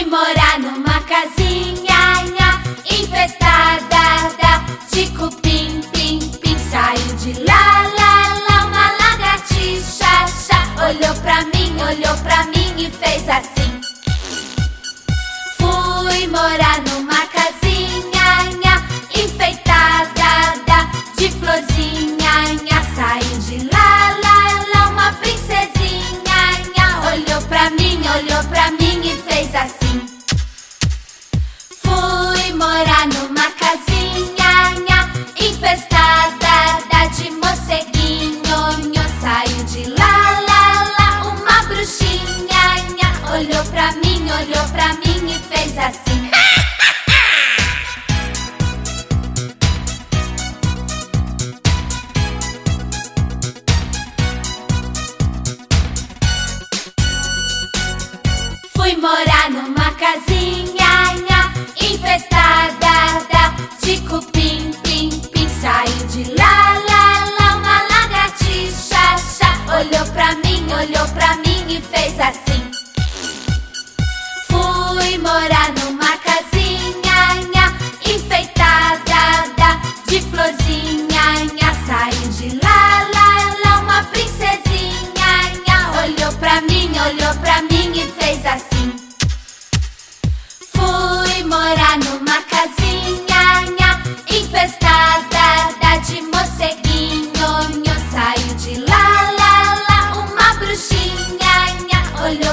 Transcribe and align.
Fui 0.00 0.08
morar 0.08 0.58
numa 0.58 0.98
casinha 1.02 2.24
nha, 2.32 2.62
infestada 2.90 4.34
da, 4.40 4.64
de 4.90 5.06
cupim, 5.08 5.82
pim, 5.92 6.18
pim. 6.40 6.56
Saiu 6.70 7.16
de 7.16 7.38
lá, 7.42 7.82
lá, 7.98 8.34
lá, 8.48 8.64
uma 8.64 8.92
lagartixa, 8.92 10.26
xa. 10.26 10.86
Olhou 10.86 11.14
pra 11.16 11.44
mim, 11.44 11.76
olhou 11.82 12.16
pra 12.22 12.44
mim 12.44 12.72
e 12.78 12.90
fez 12.90 13.28
assim. 13.28 13.78
Fui 15.58 16.26
morar 16.28 16.78
numa 16.78 16.89
olhou 44.40 44.64
pra 44.68 44.94
mim 44.94 45.28
e 45.28 45.38
fez 45.54 45.76
assim. 45.76 46.30
Fui 58.74 58.96
morar 58.96 59.50
numa 59.50 59.90
casinha 59.92 61.12
nha, 61.28 61.52
infestada 61.80 63.20
da, 63.30 63.54
de 63.84 63.98
cupim, 64.08 64.70
pim, 64.82 65.10
pim. 65.32 65.48
Saiu 65.60 66.06
de 66.06 66.24
lá, 66.32 66.78
lá, 66.88 67.26
lá, 67.38 67.48
uma 67.56 67.82
lagartixa, 67.82 69.18
xa. 69.18 69.50
Olhou 69.78 70.06
pra 70.14 70.34
mim, 70.36 70.66
olhou 70.72 71.06
pra 71.08 71.36
mim 71.36 71.66
e 71.68 71.78
fez 71.82 72.18
assim. 72.18 72.49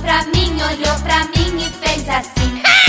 pra 0.00 0.24
mim, 0.26 0.52
olhou 0.62 0.98
pra 1.00 1.24
mim 1.24 1.58
e 1.58 1.86
fez 1.86 2.08
assim. 2.08 2.79